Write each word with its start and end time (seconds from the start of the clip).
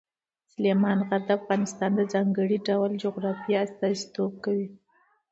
سلیمان 0.51 0.99
غر 1.07 1.21
د 1.27 1.29
افغانستان 1.39 1.91
د 1.95 2.01
ځانګړي 2.13 2.57
ډول 2.67 2.91
جغرافیه 3.03 3.57
استازیتوب 3.65 4.31
کوي. 4.45 4.67